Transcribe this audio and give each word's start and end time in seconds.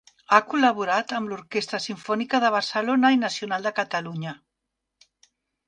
Ha 0.35 0.37
col·laborat 0.53 1.13
amb 1.17 1.31
l'Orquestra 1.33 1.81
Simfònica 1.83 2.41
de 2.45 2.51
Barcelona 2.57 3.13
i 3.17 3.21
Nacional 3.27 3.69
de 3.71 3.75
Catalunya. 3.83 4.37